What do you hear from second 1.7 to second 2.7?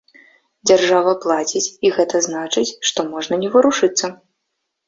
і гэта значыць,